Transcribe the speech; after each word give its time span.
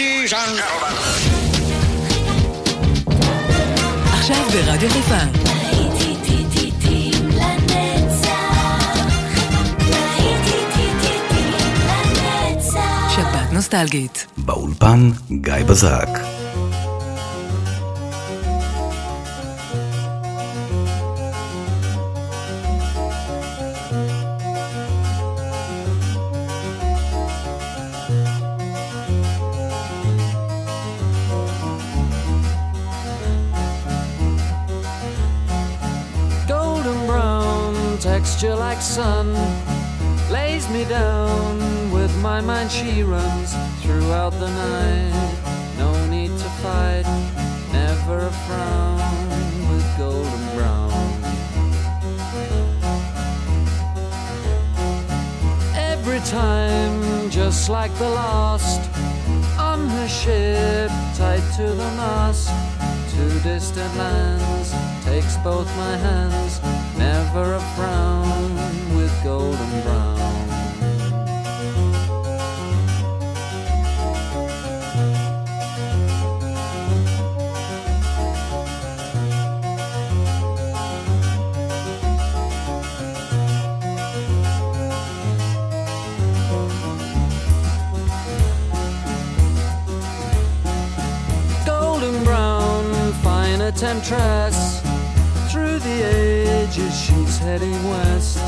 Ladies 0.00 0.32
and 0.32 0.56
gentlemen. 0.58 0.94
עכשיו 4.12 4.44
ברדיו 4.52 4.90
חיפה. 4.90 5.18
שבת 13.16 13.52
נוסטלגית. 13.52 14.26
באולפן 14.36 15.10
גיא 15.30 15.54
בזרק. 15.66 16.39
Sun 38.90 39.32
lays 40.32 40.68
me 40.68 40.84
down 40.84 41.92
with 41.92 42.12
my 42.20 42.40
mind. 42.40 42.68
She 42.68 43.04
runs 43.04 43.54
throughout 43.82 44.32
the 44.32 44.50
night. 44.50 45.38
No 45.78 45.90
need 46.06 46.32
to 46.36 46.48
fight 46.62 47.06
never 47.72 48.18
a 48.26 48.32
frown 48.46 48.98
with 49.70 49.86
golden 49.96 50.44
brown. 50.56 50.90
Every 55.76 56.18
time 56.40 57.30
just 57.30 57.68
like 57.68 57.94
the 57.94 58.08
last 58.08 58.80
on 59.56 59.88
her 59.88 60.08
ship 60.08 60.90
tied 61.14 61.46
to 61.58 61.66
the 61.82 61.90
mast 62.00 62.48
to 63.12 63.22
distant 63.48 63.96
lands 63.96 64.74
takes 65.04 65.36
both 65.44 65.68
my 65.76 65.96
hands 65.96 66.60
never 67.00 67.54
a 67.54 67.60
frown 67.74 68.54
with 68.94 69.12
golden 69.24 69.82
brown 69.82 70.20
golden 91.66 92.24
brown, 92.24 93.12
fine 93.22 93.60
temptress. 93.72 94.79
The 95.90 96.06
ages, 96.06 96.96
she's 96.96 97.38
heading 97.38 97.82
west. 97.88 98.38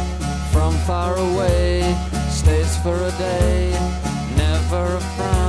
From 0.52 0.72
far 0.86 1.16
away, 1.16 1.82
stays 2.30 2.76
for 2.76 2.94
a 2.94 3.10
day. 3.18 3.72
Never 4.36 4.84
a 4.94 5.00
frown 5.00 5.41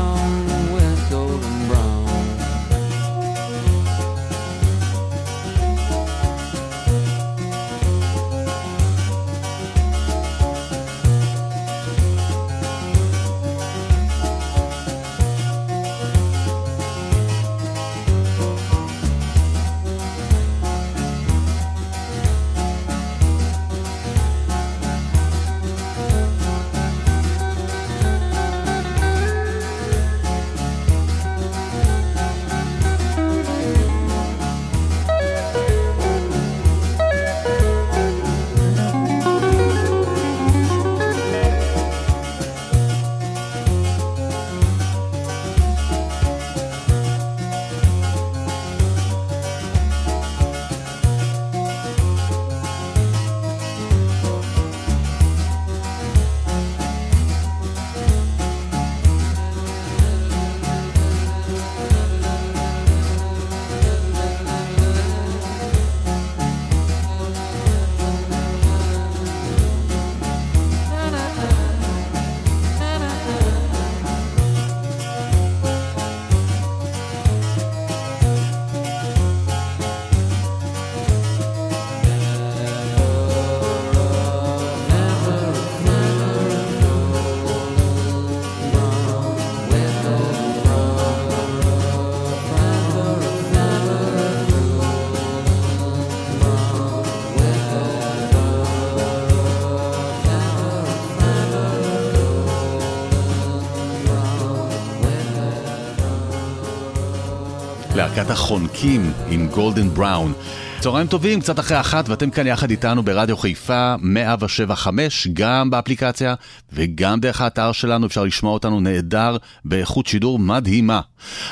להקת 108.17 108.29
החונקים 108.29 109.13
עם 109.29 109.47
גולדן 109.47 109.89
בראון. 109.89 110.33
צהריים 110.79 111.07
טובים, 111.07 111.41
קצת 111.41 111.59
אחרי 111.59 111.79
אחת, 111.79 112.09
ואתם 112.09 112.29
כאן 112.29 112.47
יחד 112.47 112.69
איתנו 112.69 113.03
ברדיו 113.03 113.37
חיפה 113.37 113.95
175, 113.99 115.27
גם 115.33 115.69
באפליקציה 115.69 116.35
וגם 116.73 117.19
דרך 117.19 117.41
האתר 117.41 117.71
שלנו, 117.71 118.07
אפשר 118.07 118.23
לשמוע 118.23 118.53
אותנו 118.53 118.79
נהדר 118.79 119.37
באיכות 119.65 120.07
שידור 120.07 120.39
מדהימה. 120.39 121.01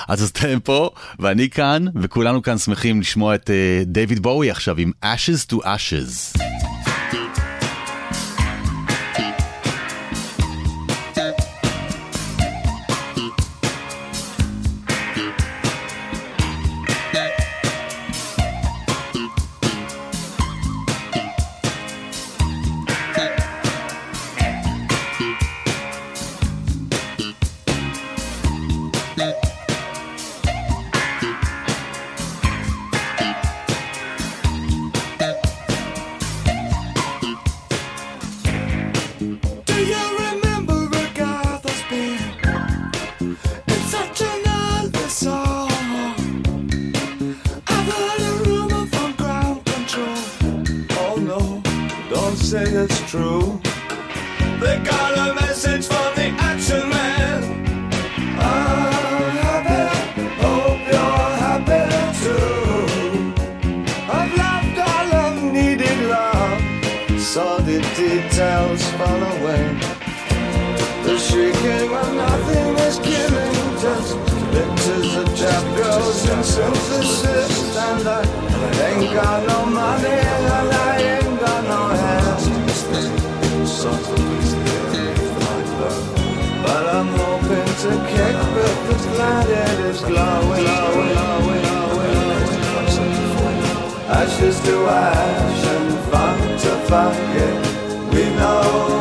אז 0.07 0.29
אתם 0.29 0.59
פה, 0.59 0.89
ואני 1.19 1.49
כאן, 1.49 1.85
וכולנו 1.95 2.41
כאן 2.41 2.57
שמחים 2.57 3.01
לשמוע 3.01 3.35
את 3.35 3.49
uh, 3.49 3.85
דיוויד 3.85 4.19
בואי 4.19 4.51
עכשיו 4.51 4.77
עם 4.77 4.91
Ashes 5.03 5.53
to 5.53 5.55
Ashes. 5.55 6.41
ashes 94.41 94.59
to 94.61 94.87
ash 94.87 95.65
and 95.65 95.99
fun 96.11 96.39
to 96.57 96.69
fuck 96.87 97.15
it. 97.15 98.13
We 98.13 98.23
know. 98.35 99.00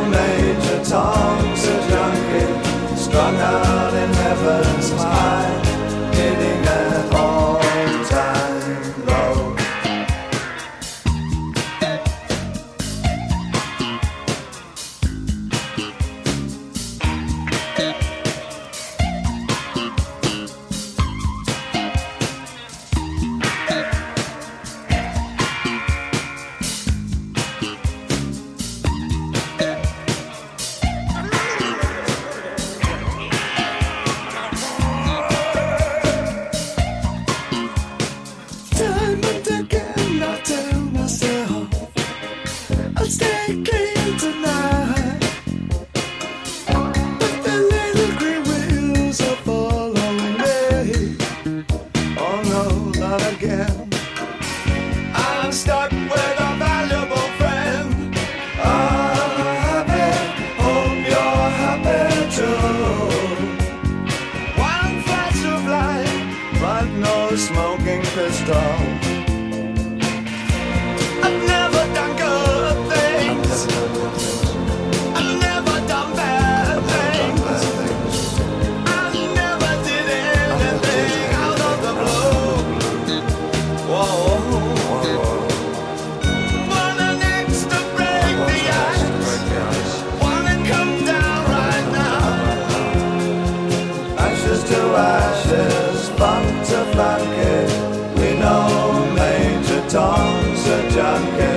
Duncan. 101.01 101.50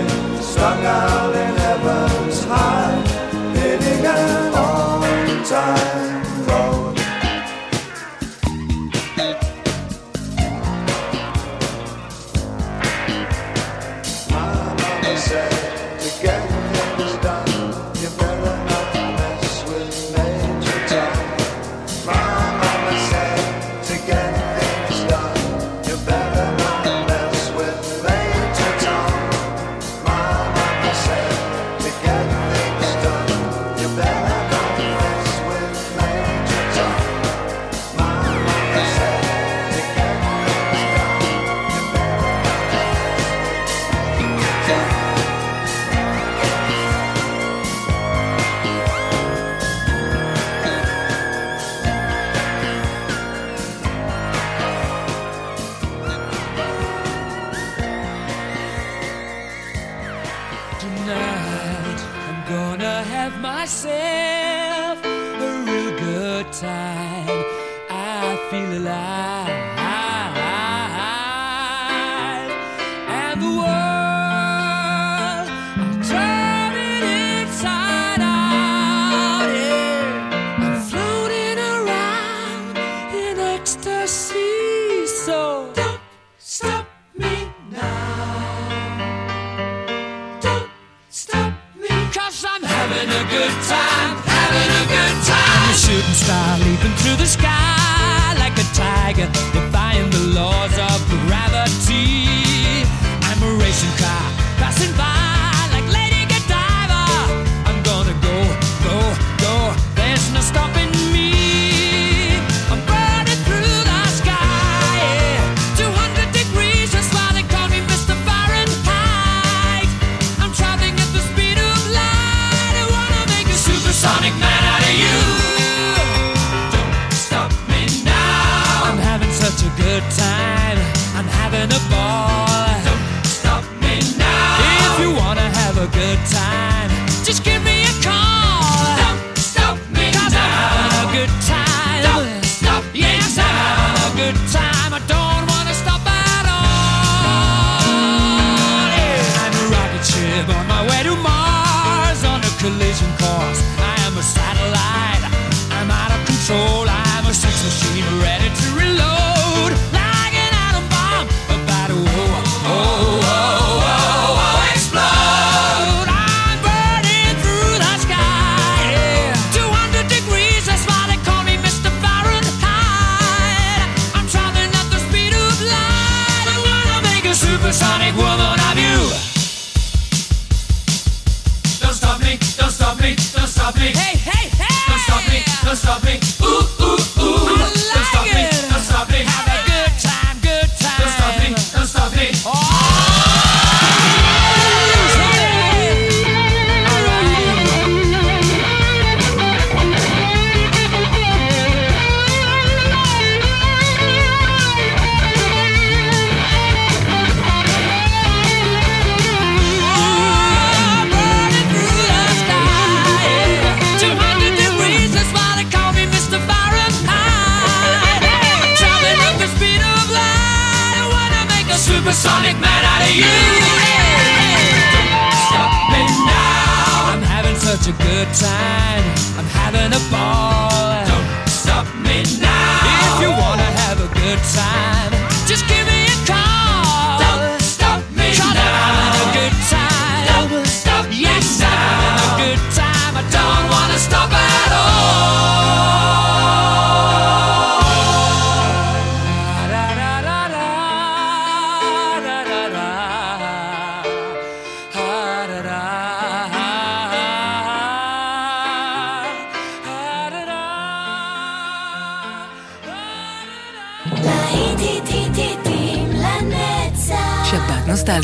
good 228.14 228.32
time. 228.34 228.83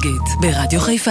טרגית, 0.03 0.23
ברדיו 0.41 0.81
חיפה. 0.81 1.11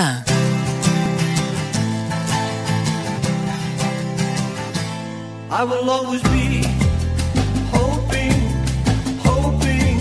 I 5.51 5.63
will 5.63 5.89
always 5.95 6.23
be 6.35 6.47
hoping, 7.75 8.39
hoping 9.27 9.99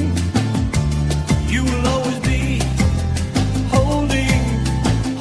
you 1.52 1.62
will 1.68 1.86
always 1.94 2.18
be 2.30 2.42
holding, 3.74 4.42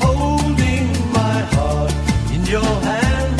holding 0.03 0.85
my 1.19 1.37
heart 1.53 1.93
in 2.35 2.41
your 2.53 2.71
hand. 2.89 3.35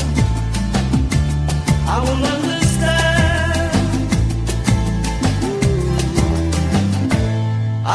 I 1.95 1.97
will 2.05 2.23
understand. 2.35 3.73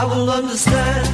I 0.00 0.02
will 0.10 0.28
understand. 0.40 1.12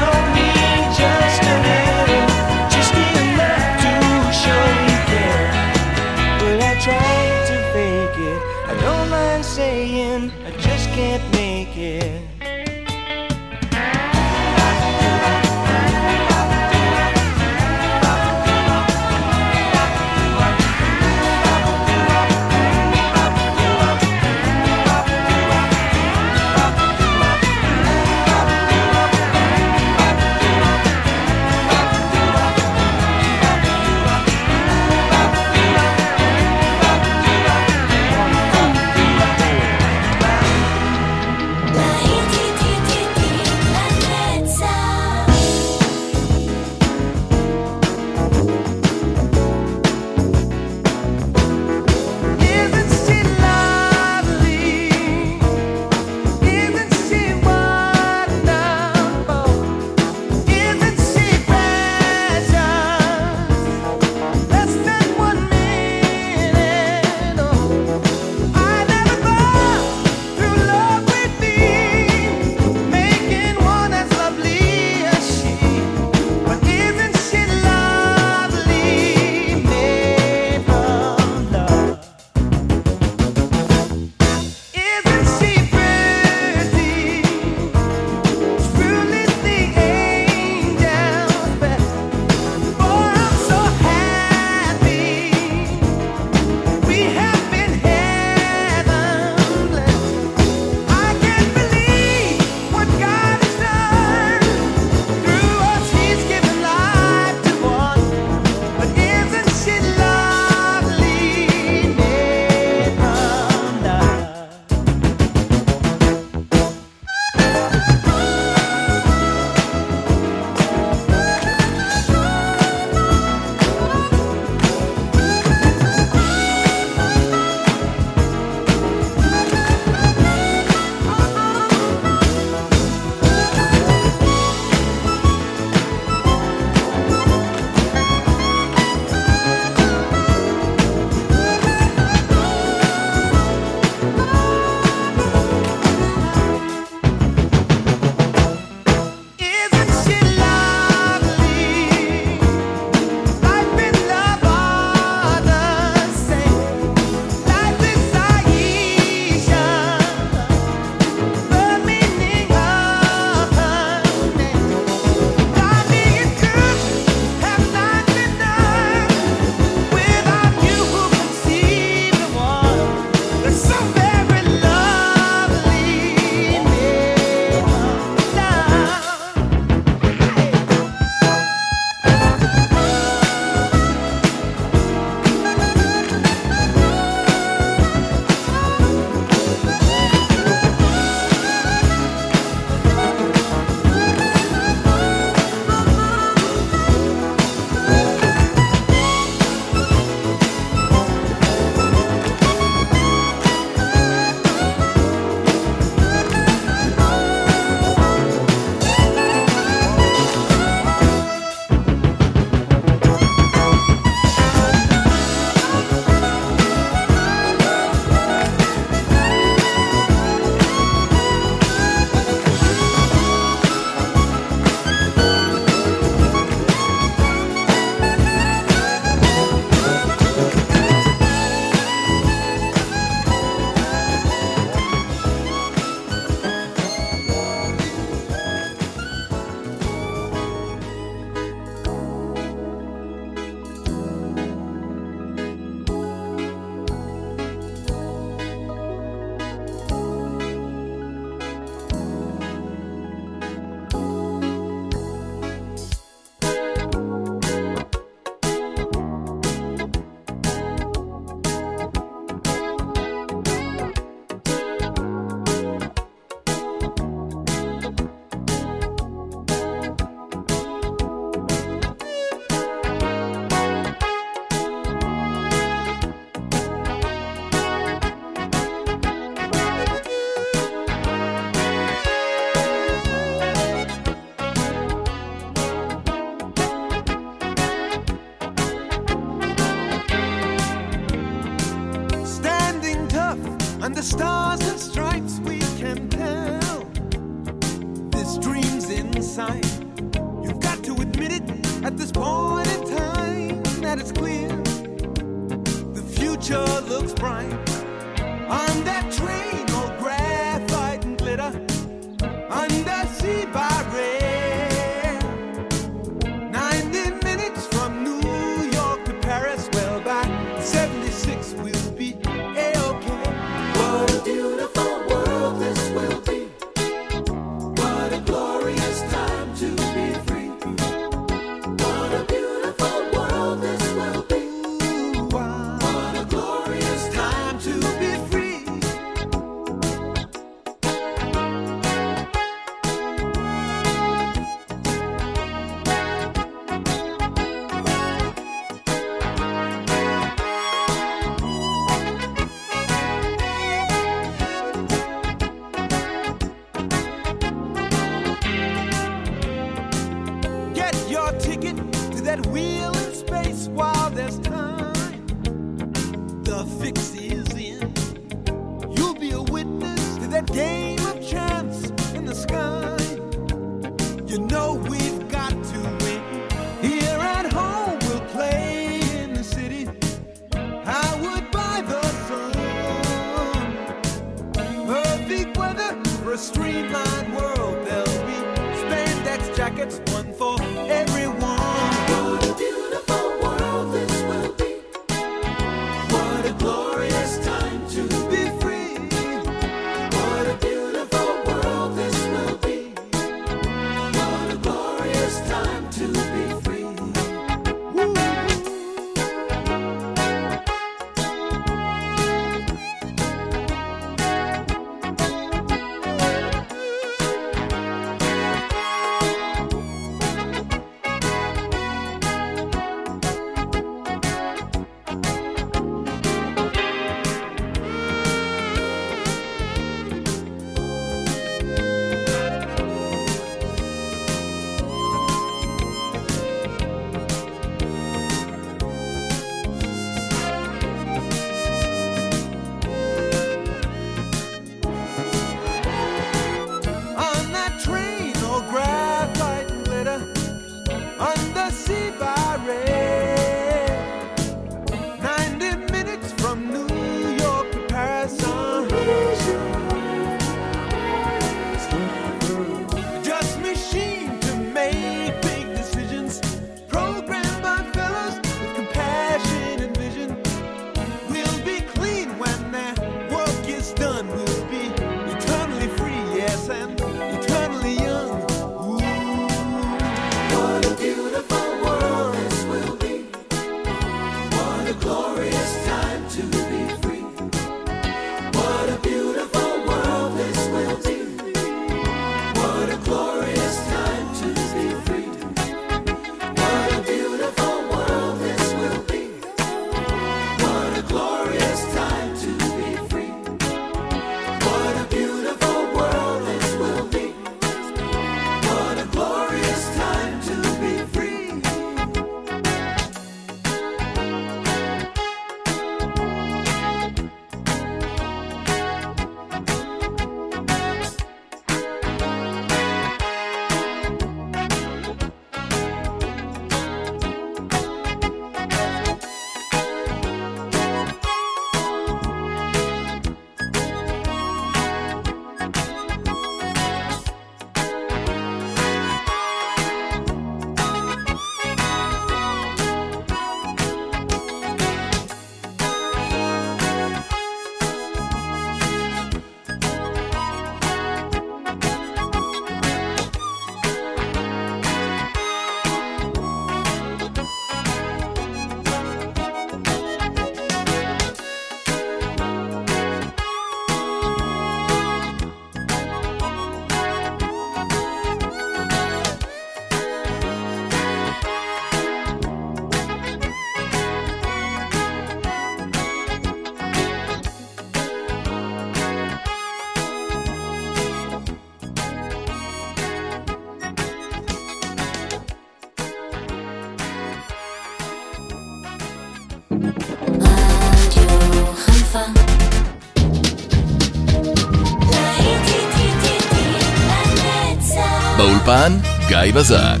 גיא 599.31 599.53
בזק. 599.53 600.00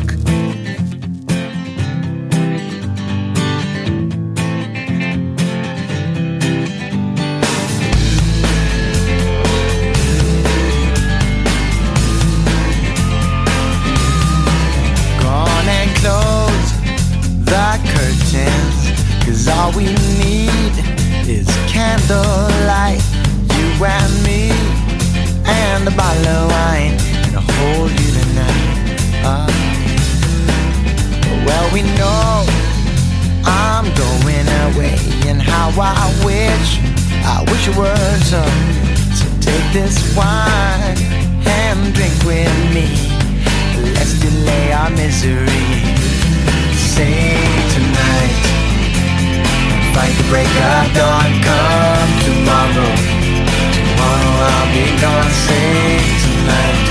Be 54.73 54.85
gone. 54.99 55.31
Say 55.31 55.99
tonight, 56.23 56.85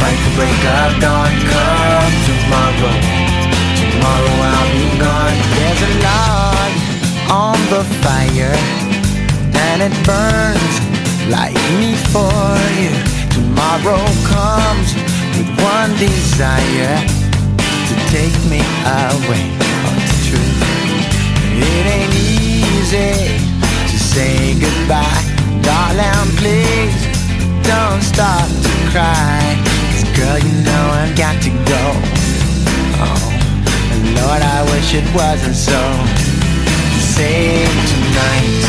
fight 0.00 0.20
the 0.24 0.32
break 0.36 0.62
of 0.80 0.90
dawn. 1.00 1.32
Come 1.52 2.14
tomorrow, 2.28 2.94
tomorrow 3.78 4.36
I'll 4.50 4.70
be 4.72 4.86
gone. 4.98 5.36
There's 5.56 5.82
a 5.88 5.92
log 6.06 6.72
on 7.30 7.58
the 7.72 7.82
fire, 8.02 8.56
and 9.68 9.78
it 9.86 9.94
burns 10.04 10.74
like 11.28 11.56
me 11.80 11.94
for 12.12 12.56
you. 12.80 12.92
Tomorrow 13.36 14.04
comes 14.28 14.94
with 15.36 15.50
one 15.60 15.92
desire 15.96 16.96
to 17.88 17.94
take 18.10 18.36
me 18.48 18.60
away. 18.84 19.44
Oh, 19.60 20.02
it's 20.04 20.18
true. 20.28 20.52
It 21.54 21.84
ain't 21.86 22.14
easy 22.14 23.38
to 23.90 23.96
say 23.98 24.58
goodbye, 24.60 25.31
darling. 25.96 26.36
Please 26.36 27.06
don't 27.62 28.02
start 28.02 28.48
to 28.62 28.70
cry. 28.90 29.56
'Cause 29.90 30.04
girl, 30.16 30.38
you 30.38 30.52
know 30.64 30.84
I've 31.00 31.14
got 31.16 31.40
to 31.42 31.50
go. 31.50 31.84
Oh, 33.04 33.92
and 33.92 34.14
Lord, 34.16 34.42
I 34.42 34.62
wish 34.72 34.94
it 34.94 35.06
wasn't 35.14 35.56
so. 35.56 35.80
Save 37.14 37.74
tonight 37.92 38.64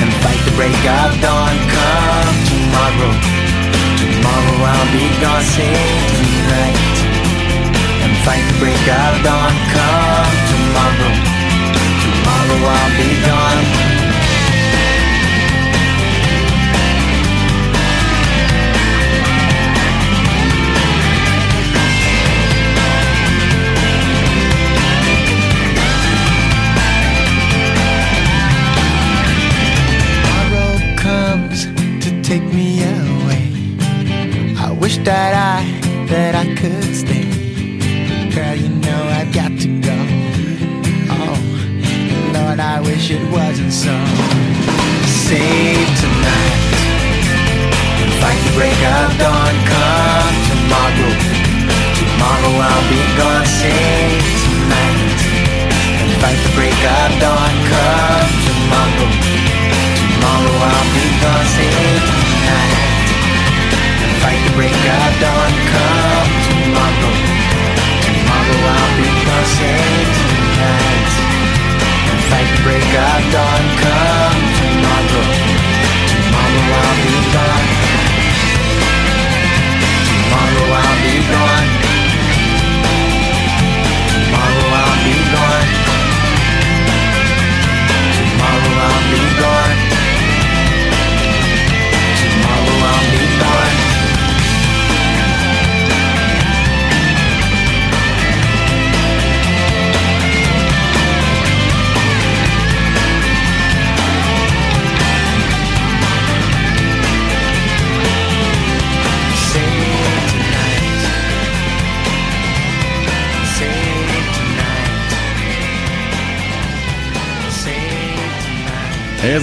and 0.00 0.12
fight 0.22 0.40
the 0.44 0.52
break 0.52 0.82
of 1.00 1.20
dawn. 1.20 1.54
Come 1.74 2.36
tomorrow. 2.50 3.14
Tomorrow 4.00 4.56
I'll 4.72 4.92
be 4.92 5.06
gone, 5.20 5.44
save 5.44 6.04
tonight 6.16 6.96
And 8.02 8.12
fight 8.24 8.44
the 8.48 8.56
break 8.58 8.86
of 8.88 9.22
dawn, 9.22 9.54
come 9.74 10.34
tomorrow 10.50 11.12
Tomorrow 12.02 12.60
I'll 12.76 12.96
be 12.96 13.10
gone 13.28 13.79
wish 34.90 35.04
that 35.04 35.34
I, 35.34 36.06
that 36.06 36.34
I 36.34 36.46
could 36.56 36.94
stay. 36.96 37.22
Girl, 38.34 38.56
you 38.56 38.68
know 38.68 39.02
I've 39.18 39.32
got 39.32 39.52
to 39.60 39.68
go. 39.80 39.96
Oh, 41.14 41.38
Lord, 42.34 42.58
I 42.58 42.80
wish 42.80 43.10
it 43.10 43.22
wasn't 43.30 43.72
so. 43.72 43.94
Save 45.06 45.88
tonight. 46.02 46.60
Fight 48.20 48.40
the 48.46 48.52
break 48.58 48.80
of 48.96 49.18
dawn. 49.18 49.54
Come 49.68 49.89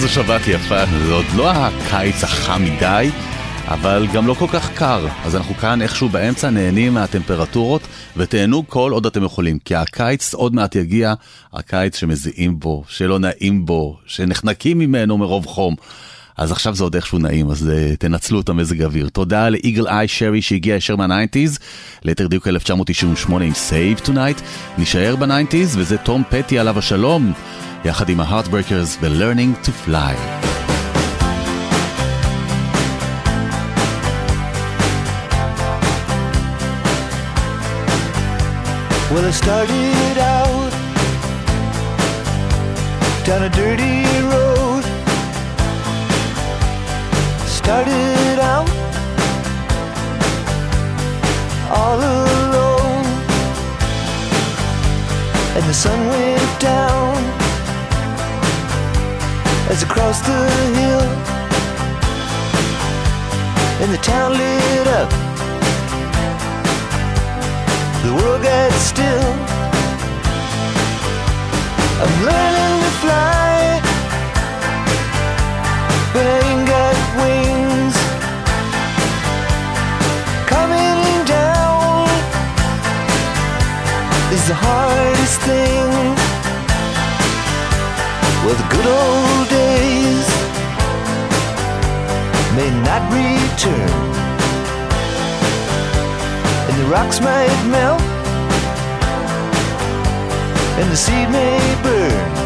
איזו 0.08 0.22
שבת 0.24 0.48
יפה, 0.48 0.86
זה 0.86 1.12
עוד 1.12 1.24
לא 1.36 1.50
הקיץ 1.50 2.24
החם 2.24 2.62
מדי, 2.64 3.10
אבל 3.66 4.06
גם 4.12 4.26
לא 4.26 4.34
כל 4.34 4.46
כך 4.52 4.72
קר. 4.74 5.06
אז 5.24 5.36
אנחנו 5.36 5.54
כאן 5.54 5.82
איכשהו 5.82 6.08
באמצע 6.08 6.50
נהנים 6.50 6.94
מהטמפרטורות, 6.94 7.82
ותהנו 8.16 8.68
כל 8.68 8.92
עוד 8.92 9.06
אתם 9.06 9.24
יכולים, 9.24 9.58
כי 9.58 9.74
הקיץ 9.74 10.34
עוד 10.34 10.54
מעט 10.54 10.76
יגיע, 10.76 11.14
הקיץ 11.52 11.96
שמזיעים 11.96 12.60
בו, 12.60 12.84
שלא 12.88 13.18
נעים 13.18 13.66
בו, 13.66 13.96
שנחנקים 14.06 14.78
ממנו 14.78 15.18
מרוב 15.18 15.46
חום. 15.46 15.74
אז 16.36 16.52
עכשיו 16.52 16.74
זה 16.74 16.84
עוד 16.84 16.94
איכשהו 16.94 17.18
נעים, 17.18 17.50
אז 17.50 17.70
uh, 17.70 17.96
תנצלו 17.96 18.40
את 18.40 18.48
המזג 18.48 18.82
האוויר. 18.82 19.08
תודה 19.08 19.48
לאיגל 19.48 19.86
איי 19.86 20.08
שרי 20.08 20.42
שהגיע 20.42 20.76
ישר 20.76 20.96
מהניינטיז, 20.96 21.58
ליתר 22.02 22.26
דיוק 22.26 22.48
1998 22.48 23.44
עם 23.44 23.52
Save 23.52 24.06
Tonight. 24.06 24.42
נשאר 24.78 25.16
בניינטיז, 25.16 25.76
וזה 25.76 25.98
תום 25.98 26.22
פטי 26.30 26.58
עליו 26.58 26.78
השלום, 26.78 27.32
יחד 27.85 28.09
עם 28.09 28.19
ה-Heartbreakers 28.19 29.01
ב-Learning 29.01 29.65
to 29.65 29.71
Fly. 29.85 30.15
Well, 39.11 39.25
I 39.25 39.31
started 39.31 40.17
out 40.17 40.73
down 43.27 43.43
a 43.43 43.51
dirty 43.61 43.99
road. 44.31 44.83
Started 47.59 48.37
out 48.53 48.69
all 51.77 51.99
alone, 51.99 53.05
and 55.55 55.63
the 55.71 55.77
sun 55.83 55.99
went 56.07 56.51
down 56.59 57.36
as 59.70 59.82
across 59.82 60.20
the 60.22 60.38
hill. 60.78 61.04
And 63.82 63.92
the 63.92 63.98
town 63.98 64.32
lit 64.32 64.86
up. 65.00 65.10
The 68.04 68.12
world 68.18 68.42
got 68.42 68.72
still. 68.72 69.32
I'm 72.02 72.14
learning 72.28 72.74
to 72.84 72.92
fly, 73.02 73.80
but 76.12 76.24
I 76.34 76.38
ain't 76.48 76.66
got 76.74 76.96
wings. 77.20 77.96
Coming 80.54 81.24
down 81.26 82.08
is 84.32 84.44
the 84.48 84.54
hardest 84.54 85.40
thing. 85.42 86.17
The 88.48 88.54
good 88.70 88.86
old 88.86 89.48
days. 89.50 90.26
May 92.56 92.70
not 92.88 93.02
return, 93.12 93.90
and 96.68 96.76
the 96.80 96.86
rocks 96.90 97.20
might 97.20 97.62
melt, 97.70 98.00
and 100.80 100.90
the 100.90 100.96
seed 100.96 101.28
may 101.30 101.60
burn. 101.82 102.37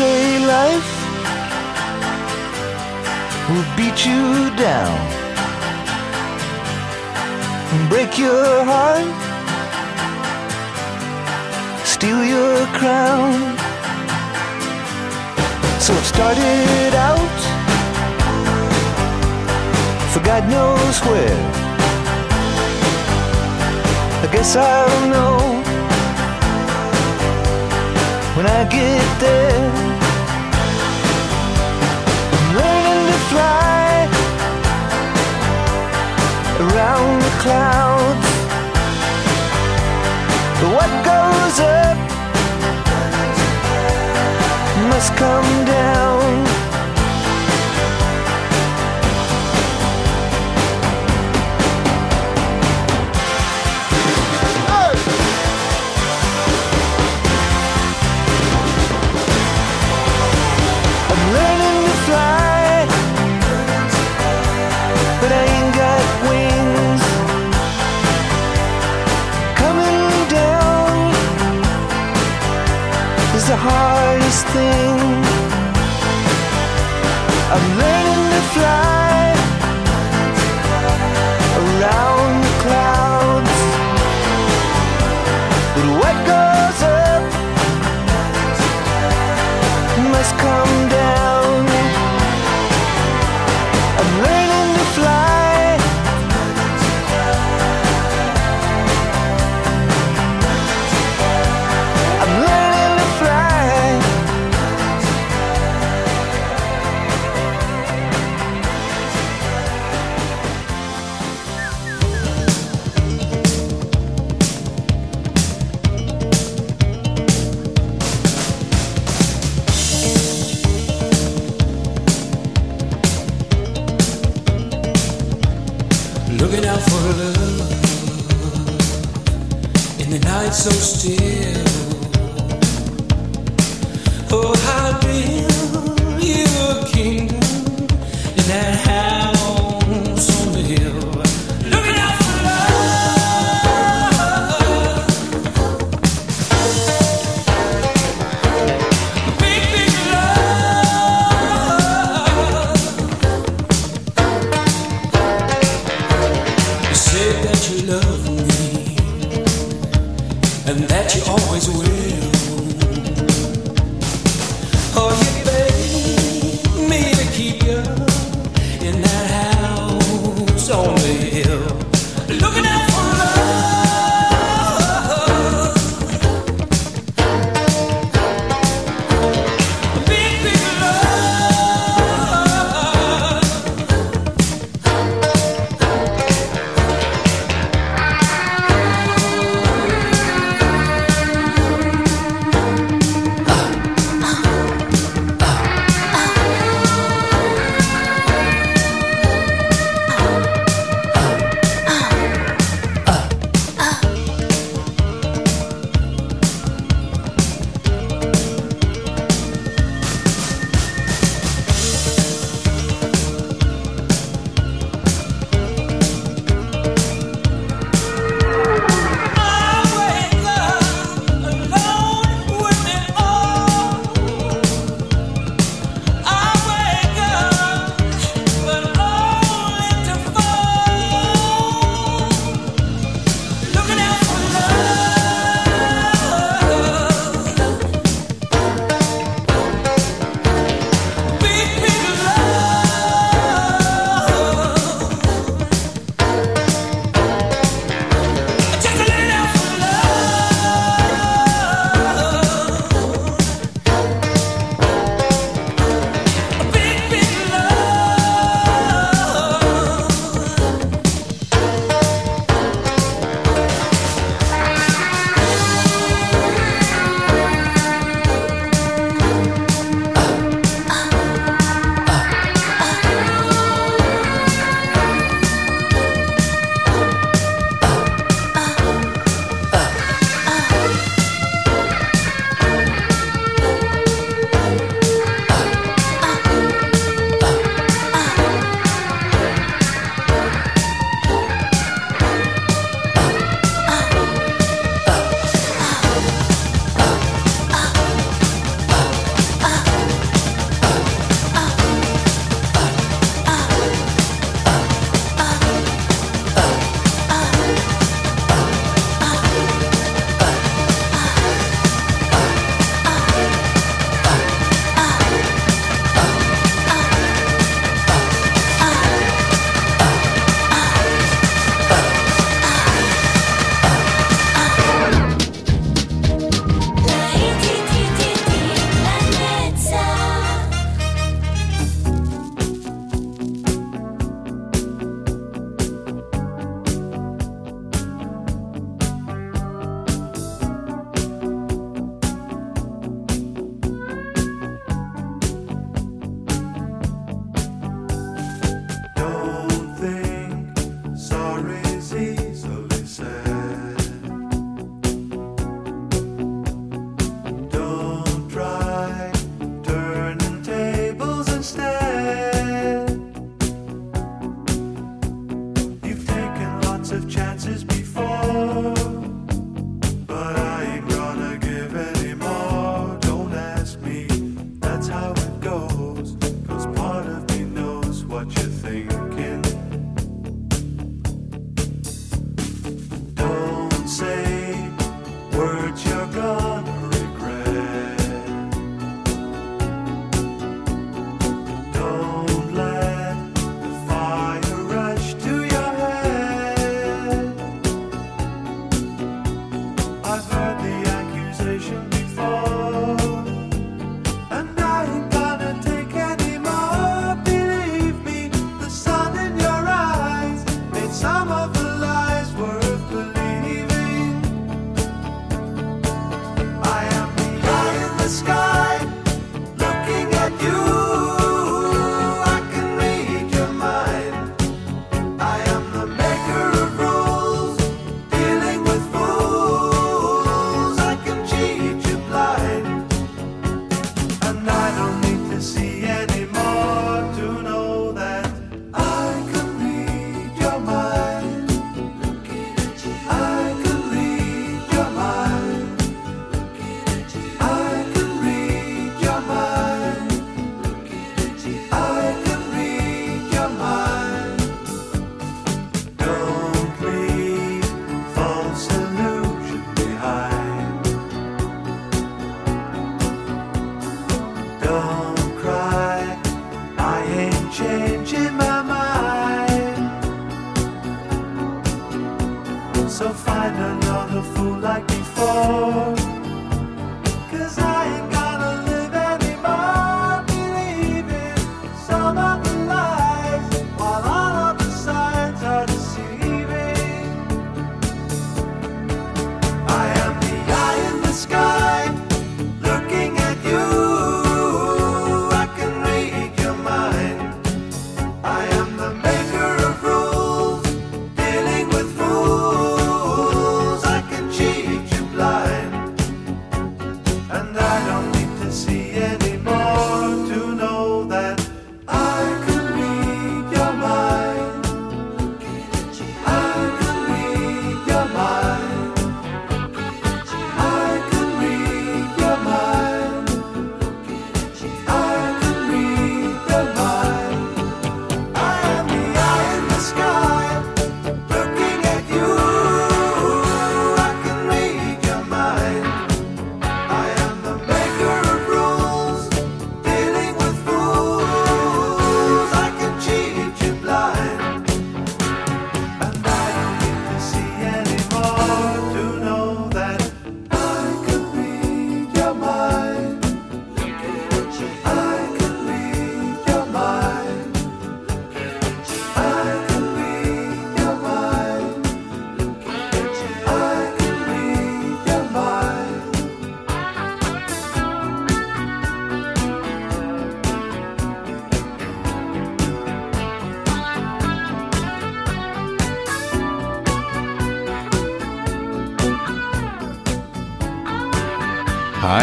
Say 0.00 0.38
life 0.56 0.90
will 3.48 3.68
beat 3.76 3.98
you 4.08 4.24
down 4.66 4.96
and 7.72 7.82
break 7.92 8.12
your 8.26 8.46
heart, 8.70 9.12
steal 11.94 12.22
your 12.34 12.56
crown. 12.78 13.34
So 15.84 15.90
it 16.00 16.06
started 16.14 16.92
out 17.10 17.40
for 20.12 20.20
God 20.30 20.44
knows 20.54 20.96
where. 21.08 21.42
I 24.24 24.26
guess 24.32 24.56
I'll 24.56 25.08
know 25.12 25.49
when 28.40 28.48
I 28.50 28.64
get 28.64 29.06
there. 29.20 29.70
I'm 32.36 32.48
learning 32.56 33.02
to 33.10 33.18
fly 33.30 33.90
around 36.64 37.12
the 37.26 37.32
clouds. 37.42 38.28
But 40.58 40.70
what 40.76 40.90
goes 41.10 41.56
up 41.60 41.98
must 44.88 45.10
come 45.16 45.50
down. 45.66 46.49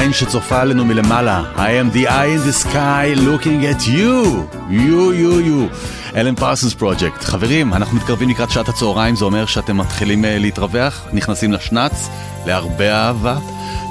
העין 0.07 0.15
שצופה 0.15 0.61
עלינו 0.61 0.85
מלמעלה. 0.85 1.43
I 1.55 1.59
am 1.59 1.95
the 1.95 2.07
eye 2.07 2.31
in 2.35 2.49
the 2.49 2.63
sky 2.63 3.19
looking 3.19 3.63
at 3.65 3.87
you. 3.87 4.47
You, 4.69 5.11
you, 5.21 5.47
you. 5.47 5.75
אלן 6.15 6.35
פרסנס 6.35 6.73
פרויקט. 6.73 7.23
חברים, 7.23 7.73
אנחנו 7.73 7.97
מתקרבים 7.97 8.29
לקראת 8.29 8.51
שעת 8.51 8.69
הצהריים, 8.69 9.15
זה 9.15 9.25
אומר 9.25 9.45
שאתם 9.45 9.77
מתחילים 9.77 10.25
אה, 10.25 10.37
להתרווח, 10.39 11.05
נכנסים 11.13 11.53
לשנץ, 11.53 12.09
להרבה 12.45 12.93
אהבה. 12.93 13.37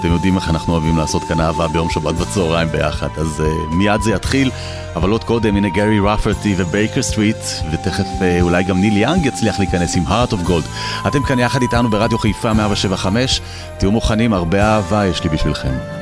אתם 0.00 0.08
יודעים 0.08 0.36
איך 0.36 0.50
אנחנו 0.50 0.72
אוהבים 0.72 0.96
לעשות 0.98 1.22
כאן 1.28 1.40
אהבה 1.40 1.68
ביום 1.68 1.90
שבת 1.90 2.14
בצהריים 2.14 2.68
ביחד, 2.68 3.08
אז 3.16 3.40
uh, 3.40 3.74
מיד 3.74 4.02
זה 4.02 4.12
יתחיל. 4.12 4.50
אבל 4.96 5.10
עוד 5.10 5.24
קודם, 5.24 5.56
הנה 5.56 5.68
גרי 5.68 6.00
רפרטי 6.00 6.54
ובייקר 6.58 7.02
סטריט, 7.02 7.36
ותכף 7.72 8.06
uh, 8.18 8.42
אולי 8.42 8.64
גם 8.64 8.80
ניל 8.80 8.96
יאנג 8.96 9.26
יצליח 9.26 9.58
להיכנס 9.58 9.96
עם 9.96 10.06
heart 10.06 10.32
of 10.32 10.48
gold. 10.48 11.06
אתם 11.08 11.22
כאן 11.22 11.38
יחד 11.38 11.62
איתנו 11.62 11.90
ברדיו 11.90 12.18
חיפה 12.18 12.52
175, 12.52 13.40
תהיו 13.78 13.92
מוכנים, 13.92 14.32
הרבה 14.32 14.64
אהבה 14.64 15.06
יש 15.06 15.24
לי 15.24 15.30
בשבילכם. 15.30 15.95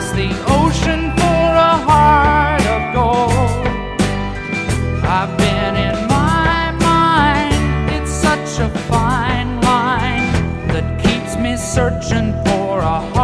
Searching 0.00 1.10
for 1.16 1.48
a 1.70 1.76
heart 1.88 2.62
of 2.66 2.94
gold. 2.94 3.66
I've 5.04 5.36
been 5.36 5.74
in 5.74 6.06
my 6.08 6.70
mind, 6.78 7.90
it's 7.90 8.10
such 8.10 8.60
a 8.60 8.68
fine 8.86 9.60
line 9.60 10.32
that 10.68 11.02
keeps 11.02 11.36
me 11.36 11.56
searching 11.56 12.32
for 12.44 12.78
a 12.78 13.17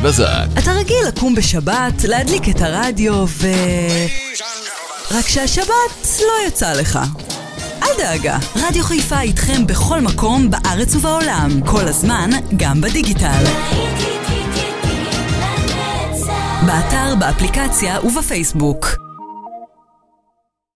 גיא 0.00 0.08
בזק. 0.08 0.46
אתה 0.58 0.72
רגיל 0.72 0.96
לקום 1.08 1.34
בשבת, 1.34 2.04
להדליק 2.04 2.48
את 2.48 2.60
הרדיו 2.60 3.24
ו... 3.28 3.46
רק 5.10 5.28
שהשבת 5.28 6.08
לא 6.20 6.48
יצא 6.48 6.72
לך. 6.72 6.98
אל 7.82 7.88
דאגה, 7.98 8.38
רדיו 8.56 8.84
חיפה 8.84 9.20
איתכם 9.20 9.66
בכל 9.66 10.00
מקום 10.00 10.50
בארץ 10.50 10.94
ובעולם, 10.94 11.50
כל 11.66 11.88
הזמן, 11.88 12.30
גם 12.56 12.80
בדיגיטל. 12.80 13.44
באתר, 16.66 17.14
באפליקציה 17.18 18.00
ובפייסבוק. 18.04 18.99